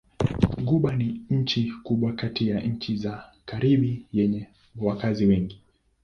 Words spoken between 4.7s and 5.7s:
wakazi wengi.